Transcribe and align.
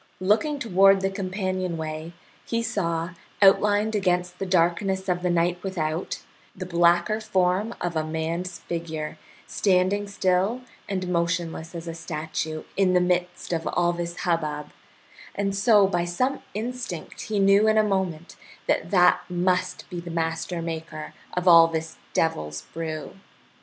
Looking 0.19 0.57
toward 0.57 1.01
the 1.01 1.11
companionway, 1.11 2.13
he 2.43 2.63
saw, 2.63 3.11
outlined 3.39 3.93
against 3.93 4.39
the 4.39 4.47
darkness 4.47 5.07
of 5.07 5.21
the 5.21 5.29
night 5.29 5.61
without, 5.61 6.23
the 6.55 6.65
blacker 6.65 7.21
form 7.21 7.75
of 7.79 7.95
a 7.95 8.03
man's 8.03 8.57
figure, 8.57 9.19
standing 9.45 10.07
still 10.07 10.61
and 10.89 11.07
motionless 11.07 11.75
as 11.75 11.87
a 11.87 11.93
statue 11.93 12.63
in 12.75 12.93
the 12.95 12.99
midst 12.99 13.53
of 13.53 13.67
all 13.73 13.93
this 13.93 14.17
hubbub, 14.21 14.71
and 15.35 15.55
so 15.55 15.85
by 15.85 16.03
some 16.05 16.41
instinct 16.55 17.21
he 17.29 17.37
knew 17.37 17.67
in 17.67 17.77
a 17.77 17.83
moment 17.83 18.35
that 18.65 18.89
that 18.89 19.21
must 19.29 19.87
be 19.91 19.99
the 19.99 20.09
master 20.09 20.63
maker 20.63 21.13
of 21.37 21.47
all 21.47 21.67
this 21.67 21.97
devil's 22.13 22.63
brew. 22.73 23.13